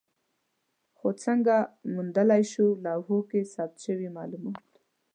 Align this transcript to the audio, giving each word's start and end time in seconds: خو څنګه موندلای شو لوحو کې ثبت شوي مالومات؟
خو 0.97 1.07
څنګه 1.23 1.55
موندلای 1.93 2.43
شو 2.51 2.67
لوحو 2.85 3.17
کې 3.29 3.39
ثبت 3.53 3.77
شوي 3.85 4.07
مالومات؟ 4.17 4.69